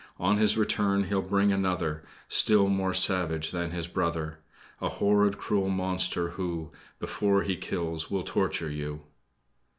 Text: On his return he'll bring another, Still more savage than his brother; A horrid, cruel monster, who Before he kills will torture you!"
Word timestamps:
On 0.17 0.37
his 0.37 0.57
return 0.57 1.03
he'll 1.03 1.21
bring 1.21 1.53
another, 1.53 2.01
Still 2.27 2.67
more 2.69 2.91
savage 2.91 3.51
than 3.51 3.69
his 3.69 3.85
brother; 3.87 4.39
A 4.81 4.89
horrid, 4.89 5.37
cruel 5.37 5.69
monster, 5.69 6.29
who 6.29 6.71
Before 6.97 7.43
he 7.43 7.55
kills 7.55 8.09
will 8.09 8.23
torture 8.23 8.71
you!" 8.71 9.01